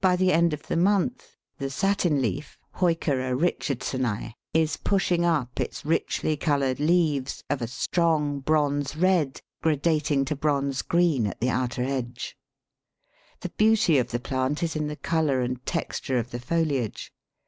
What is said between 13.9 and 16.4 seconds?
of the plant is in the colour and texture of the